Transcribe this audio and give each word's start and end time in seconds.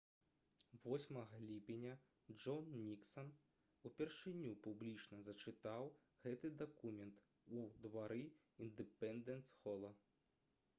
8 0.93 1.03
ліпеня 1.49 1.91
джон 2.37 2.71
ніксан 2.87 3.29
упершыню 3.91 4.55
публічна 4.69 5.21
зачытаў 5.29 5.93
гэты 6.25 6.53
дакумент 6.65 7.23
у 7.61 7.69
двары 7.87 8.21
індэпендэнс-хола 8.69 9.97